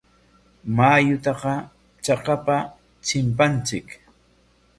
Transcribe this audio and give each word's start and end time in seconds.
Mayutaqa 0.77 1.53
chakapa 2.05 2.55
chimpanchik. 3.05 3.87